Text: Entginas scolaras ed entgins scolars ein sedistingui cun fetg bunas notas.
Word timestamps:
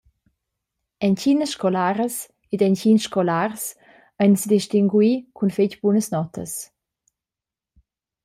Entginas 1.07 1.49
scolaras 1.55 2.15
ed 2.53 2.59
entgins 2.67 3.03
scolars 3.07 3.63
ein 4.21 4.33
sedistingui 4.41 5.11
cun 5.35 5.51
fetg 5.55 5.73
bunas 5.81 6.07
notas. 6.15 6.53